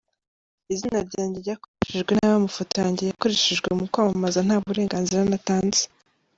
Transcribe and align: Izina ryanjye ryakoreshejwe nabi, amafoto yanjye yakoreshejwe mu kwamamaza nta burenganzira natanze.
Izina 0.73 0.99
ryanjye 1.07 1.37
ryakoreshejwe 1.43 2.11
nabi, 2.13 2.35
amafoto 2.39 2.73
yanjye 2.83 3.01
yakoreshejwe 3.05 3.69
mu 3.77 3.85
kwamamaza 3.91 4.39
nta 4.45 4.55
burenganzira 4.65 5.21
natanze. 5.31 5.83